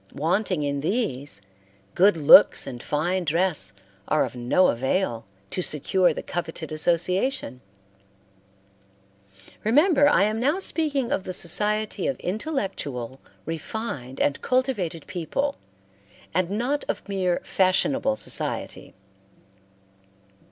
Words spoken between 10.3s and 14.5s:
now speaking of the society of intellectual, refined, and